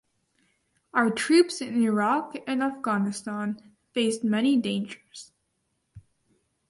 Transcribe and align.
Our 0.95 1.11
troops 1.11 1.61
in 1.61 1.79
Iraq 1.83 2.33
and 2.47 2.63
Afghanistan 2.63 3.59
faced 3.93 4.23
many 4.23 4.57
dangers. 4.57 5.31